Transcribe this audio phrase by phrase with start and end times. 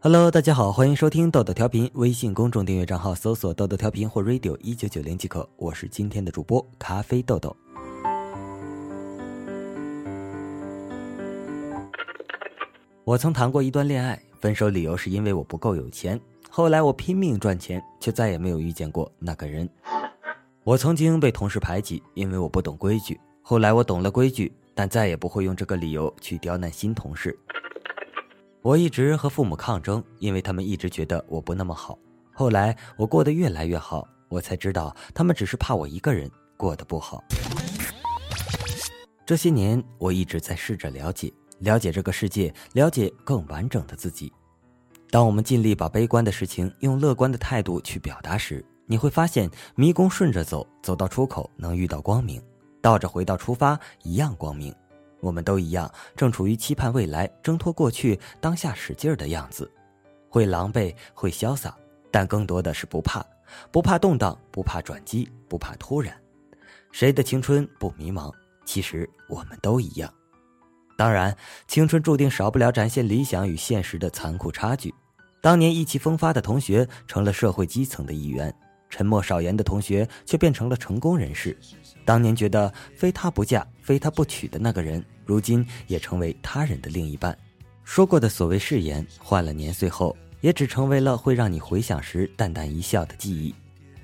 [0.00, 5.46] Hello，大家好，欢迎收听豆豆调频，微信公众订阅账号搜索“豆豆调频”或 “radio 一九九零”即可。
[5.56, 7.54] 我是今天的主播咖啡豆豆。
[13.02, 16.18] 我曾谈过一段恋爱，分手理由是因为我不够有钱。
[16.48, 19.68] 后来我拼命赚钱，却再也没有遇见过那个人。
[20.62, 23.18] 我曾经被同事排挤，因为我不懂规矩。
[23.42, 27.36] 后来我懂了规矩，但再也不会用这个理由去刁难新同事。
[28.68, 31.98] 我一直和父母抗争，因为他们一直觉得我不那么好。
[32.34, 37.24] 后来我过得越来越好，我才知道他们只是怕我一个人过得不好。
[39.24, 41.32] 这些年，我一直在试着了解。
[41.60, 44.30] 了解这个世界，了解更完整的自己。
[45.10, 52.38] 当我们尽力把悲观的事情用乐观的态度去表达时，你会发现迷宫顺着走，走到出口能遇到光明；
[52.82, 54.74] 倒着回到出发，一样光明。
[55.20, 59.70] 我们都一样，正处于期盼未来、挣脱过去、当下使劲儿的样子，
[60.28, 61.76] 会狼狈，会潇洒，
[62.10, 63.24] 但更多的是不怕，
[63.70, 66.14] 不怕动荡，不怕转机，不怕突然。
[66.92, 68.32] 谁的青春不迷茫？
[68.64, 70.12] 其实我们都一样。
[70.96, 74.92] 当然，青春注定少不了展现理想与现实的残酷差距。
[75.40, 78.52] 当年意气风发的同学成了社会基层的一员，
[78.90, 81.56] 沉默少言的同学却变成了成功人士。
[82.04, 87.34] 当年觉得非他不嫁、非他不娶的那个人，如今也成为他人的另一半。
[87.84, 93.54] 说过的所谓誓言，换了年岁后，也只成为了会让你回想时淡淡一笑的记忆。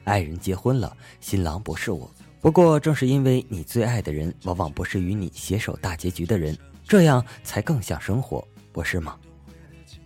[0.04, 2.10] 爱人结婚了，新郎不是我。
[2.40, 6.56] 不过，正是因为你最爱的人，往往不是与你携手大结局的人。
[6.88, 9.18] 这样才更像生活，不是吗？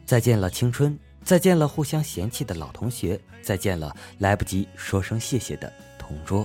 [0.05, 6.45] 再见了青春，再见了互相嫌弃的老同学，再见了来不及说声谢谢的同桌。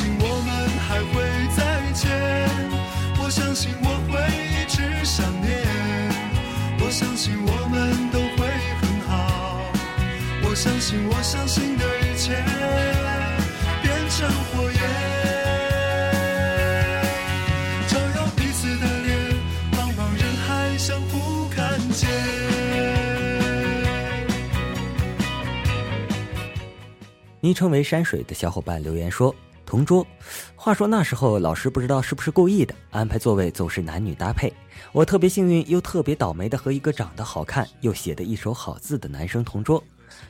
[27.41, 29.35] 昵称为山水的小伙伴留言说。
[29.63, 30.05] 同桌，
[30.53, 34.51] 话说那时候老师不知道是不是故意的，安排座位总是男女搭配。
[34.91, 39.81] 我特别幸运又特别倒霉的和一个长得好看又写得一手好字的男生同桌。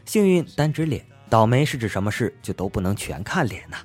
[0.05, 3.77] 幸运单指脸，倒霉是指什么事就都不能全看脸呐。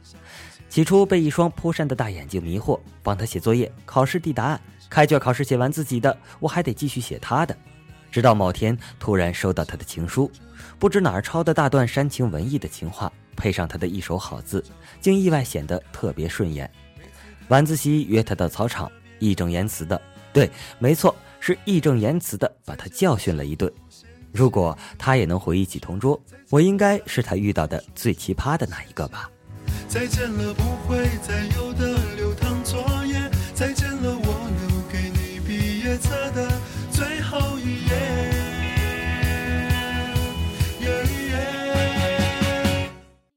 [0.69, 4.61] 起初被一双扑扇的大眼睛迷惑，帮他写作业、考试递答案。
[4.91, 7.57] 开卷考试写完自己的，我还得继续写他的。
[8.17, 10.33] 直到某天突然收到他的情书，
[10.79, 13.13] 不知哪儿抄的大段煽情文艺的情话。
[13.37, 14.65] 配上他的一手好字，
[15.03, 16.71] 竟意外显得特别顺眼。
[17.49, 20.01] 晚自习约他到操场，义正言辞的，
[20.33, 23.71] 对，没错，是义正言辞的把他教训了一顿。
[24.33, 29.31] 如果他也能回忆起同桌，我应该是他遇到的最奇葩的那一个吧。
[29.89, 33.31] 再见了，不会再有的流淌作业。
[33.53, 36.49] 再见了，我留给你毕业册的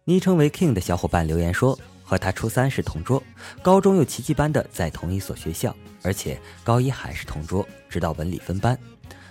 [0.09, 3.21] 昵称为 King 的小伙伴留言说：“和他初三是同桌，
[3.61, 5.71] 高中又奇迹般的在同一所学校，
[6.01, 8.75] 而且高一还是同桌，直到文理分班。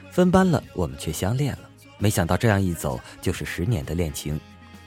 [0.09, 1.69] 分班了，我们却相恋了。
[1.99, 4.41] 没想到这样一走就是十年的恋情。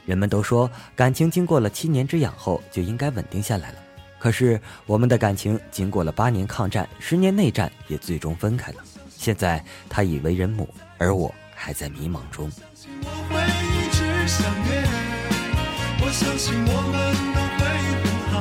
[0.06, 3.78] 人们都说感情经过了七年之痒后就应该稳定下来了，
[4.18, 8.78] 可是我们的感情经过了八年抗战、十年内战，也最终分开了。
[9.10, 12.50] 现在他已为人母，而我还在迷茫中。”
[13.04, 13.42] 我
[16.04, 16.94] 我相信我们
[17.34, 17.62] 都会
[18.02, 18.34] 很好。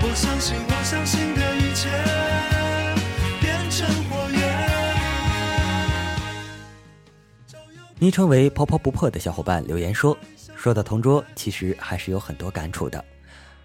[0.00, 1.90] 我相信我相信的一切
[3.40, 4.38] 变成火焰。
[7.98, 10.16] 昵称为“泡泡不破”的小伙伴留言说
[10.56, 13.04] ：“说到同桌，其实还是有很多感触的。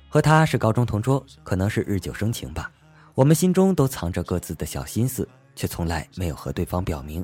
[0.10, 2.72] 和他是高中同桌，可能是日久生情吧。
[3.14, 7.24] 我们心中都藏着各自的小心思，却从来没有和对方表明。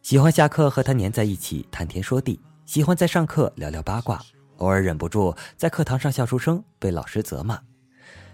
[0.00, 4.18] 喜欢下课和他黏在一起谈天说地，喜欢在上课聊聊八卦。”
[4.62, 7.60] 偶尔忍不住在课堂上笑出声，被老师责骂。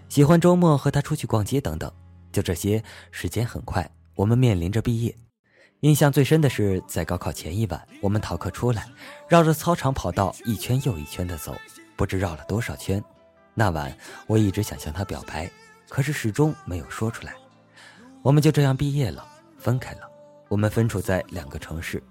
[0.09, 1.91] 喜欢周末和他出去逛街等等，
[2.31, 2.83] 就这些。
[3.09, 5.15] 时间很快，我们面临着毕业。
[5.79, 8.87] 印象最深的是在高考前一晚，我们逃课出来，
[9.27, 11.55] 绕着操场跑道一圈又一圈的走，
[11.95, 13.03] 不知绕了多少圈。
[13.55, 13.91] 那晚
[14.27, 15.49] 我一直想向他表白，
[15.87, 17.33] 可是始终没有说出来。
[18.21, 19.27] 我们就这样毕业了，
[19.57, 20.01] 分开了。
[20.47, 22.03] 我们分处在两个城市，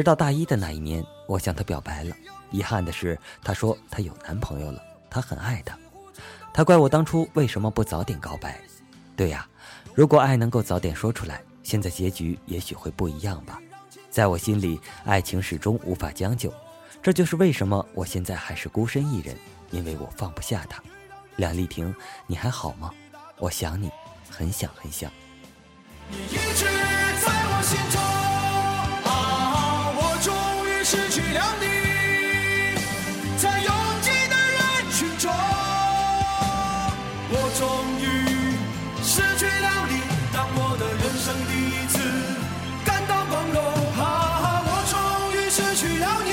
[0.00, 2.16] 直到大一的那一年，我向她表白了。
[2.50, 5.76] 遗憾的是，她说她有男朋友了，她很爱他。
[6.54, 8.58] 他怪我当初为什么不早点告白。
[9.14, 9.46] 对呀，
[9.94, 13.60] 如果爱能够早点说出来，现在结局也许会不一样吧。
[14.08, 16.50] 在我心里，爱情始终无法将就，
[17.02, 19.36] 这就是为什么我现在还是孤身一人，
[19.70, 20.82] 因为我放不下他。
[21.36, 21.94] 梁丽婷，
[22.26, 22.90] 你还好吗？
[23.36, 23.90] 我想你，
[24.30, 25.12] 很想很想。
[26.08, 28.09] 你一直在我心中，
[30.90, 31.66] 失去了你，
[33.38, 33.70] 在拥
[34.02, 34.60] 挤的人
[34.90, 35.30] 群中，
[37.30, 37.62] 我终
[38.00, 38.04] 于
[39.00, 40.02] 失去了你。
[40.34, 41.94] 当我的人生第一次
[42.84, 43.62] 感到光荣，
[44.02, 44.98] 啊，我终
[45.32, 46.32] 于失去了你，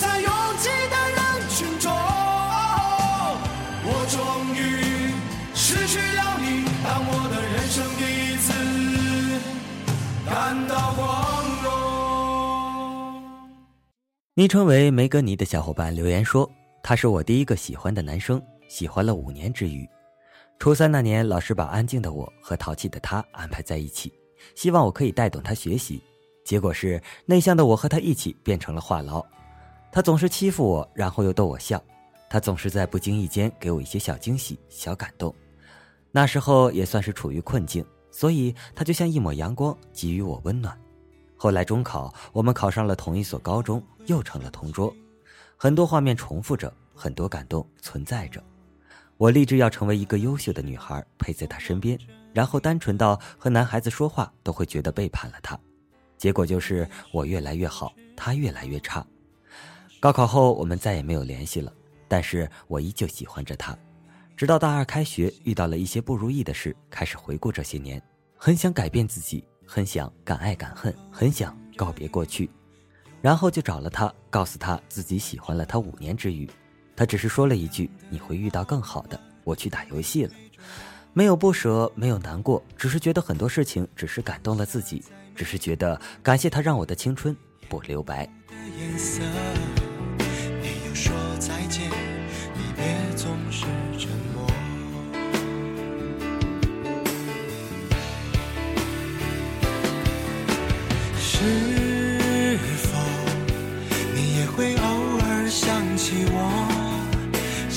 [0.00, 1.92] 在拥挤的人群中，
[3.84, 4.18] 我终
[4.56, 5.12] 于
[5.54, 6.64] 失去了你。
[6.82, 8.48] 当我的人生第一次
[10.24, 11.49] 感到光荣。
[14.34, 16.48] 昵称为梅格尼的小伙伴留言说
[16.84, 19.86] ：“他是我第一个喜欢的男生，喜欢了五年之余。
[20.56, 24.12] 初三那年，老师把安静的我和淘气的他安排在一起，
[24.54, 26.00] 希望我可以带动他学习。
[26.44, 29.24] 结果是内向的我和他一起变成了话痨。
[29.90, 31.82] 他总是欺负我，然后又逗我笑。
[32.30, 35.34] 他总是在不经意间给我一些小惊喜、小感动。
[36.12, 40.78] 那时候也算是处于困境，所以他就像一抹阳光，给予我温暖。
[41.42, 44.94] 后来中考，我们考上了同一所高中，又成了同桌，
[45.56, 48.44] 很多画面重复着，很多感动存在着。
[49.16, 51.98] 我立志要成为一个优秀的女孩，陪在她身边，
[52.34, 55.58] 然后单纯到和男孩子说话都会觉得背叛了她。
[56.18, 59.02] 结果就是我越来越好，他越来越差。
[59.98, 61.72] 高考后，我们再也没有联系了，
[62.06, 63.74] 但是我依旧喜欢着他。
[64.36, 68.02] 直到大二开学，遇到了一些不如意的事，开始回顾这些年，
[68.36, 72.50] 很想改变自己，很想敢爱敢恨，很想告别过去，
[73.22, 76.50] 然后就找了他，告诉他自己喜欢了他五年之余，
[76.96, 80.34] 他只是说了一句：“你会遇到更好的。”我去打游戏了，
[81.12, 85.04] 没有不舍，没有难过，只是觉得很多事情只是感动了自己，
[85.36, 87.34] 只是觉得感谢他让我的青春
[87.68, 88.28] 不留白。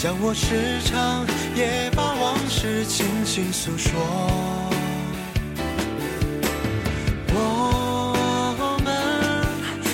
[0.04, 3.94] 像我时常也把往事轻轻诉说。
[7.34, 8.92] 我们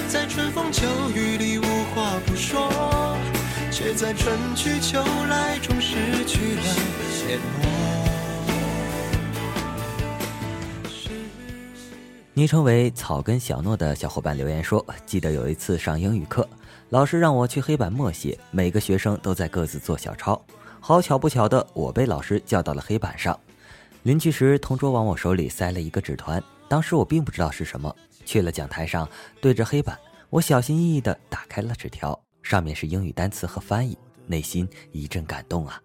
[0.07, 1.63] 在春风秋雨里无
[1.93, 3.15] 话不说，
[3.71, 6.63] 却在春去秋来中失去了
[7.27, 7.58] 联络。
[12.39, 16.47] 昵称为草根小诺的小伙伴留言说：“记得有一次上英语课，
[16.87, 20.41] 老师让我去黑板默写，每个学生都在各自做小抄。
[20.79, 23.37] 好巧不巧的，我被老师叫到了黑板上。
[24.03, 27.93] 临去时，同桌往我手里塞了一个纸团，当时我并不知道是什么。
[28.23, 29.05] 去了讲台上，
[29.41, 29.99] 对着黑板，
[30.29, 33.97] 我小心翼翼地打开了纸条，上面是英语单词和翻译，
[34.27, 35.77] 内心一阵感动啊。”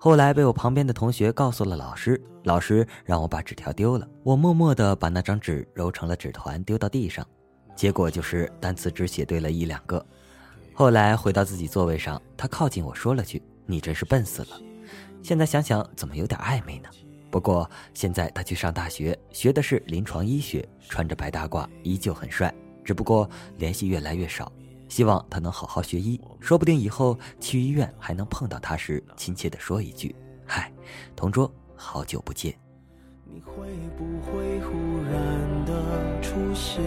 [0.00, 4.08] 后来被我旁边的同学告诉了老师，老师让我把纸条丢了。
[4.22, 7.26] 我默默地把那张纸揉成了纸团，丢到地上。
[7.74, 10.04] 结果就是单词只写对了一两个。
[10.72, 14.60] 后来回到自己座位上，他靠近我说了句：“你真是笨死了。”
[15.20, 16.88] 现在想想，怎么有点暧昧呢？
[17.28, 22.54] 不过现在他去上大学，学的是临床医学，穿着白大褂，依旧很帅。
[22.84, 24.50] 只不过联系越来越少。
[24.88, 30.14] 希望他能好好学医，说不定以后去医院还能碰到他时，亲切地说一句
[30.46, 30.72] ：“嗨，
[31.14, 32.54] 同桌，好久不见。”
[33.30, 34.72] 你会不会忽
[35.04, 36.82] 然的出现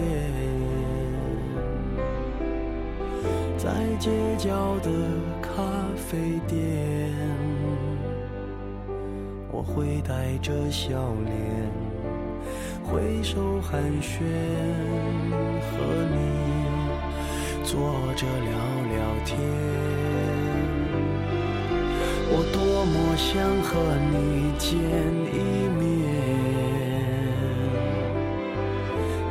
[3.56, 4.90] 在街角的
[5.40, 5.62] 咖
[5.96, 7.14] 啡店？
[9.52, 10.90] 我会带着笑
[11.24, 11.70] 脸
[12.82, 14.18] 挥手寒暄，
[15.60, 15.78] 和
[16.10, 16.16] 你
[17.72, 17.80] 坐
[18.16, 19.40] 着聊聊天。
[22.28, 23.72] 我多么想和
[24.12, 24.68] 你见
[25.32, 25.40] 一
[25.80, 25.80] 面，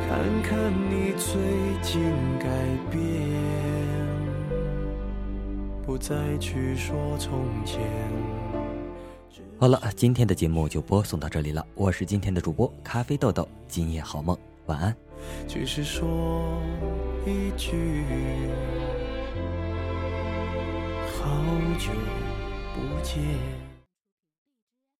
[0.08, 0.10] 看
[0.42, 0.50] 看
[0.90, 1.30] 你最
[1.82, 2.02] 近
[2.40, 2.44] 改
[2.90, 3.00] 变，
[5.86, 7.80] 不再去说从前。
[9.56, 11.64] 好了，今天的节目就播送到这里了。
[11.76, 14.36] 我是今天的主播咖啡豆豆，今夜好梦，
[14.72, 14.96] 晚安。
[15.46, 16.58] 只是说
[17.26, 18.04] 一句
[21.06, 21.28] 好
[21.78, 21.90] 久
[22.74, 23.61] 不见。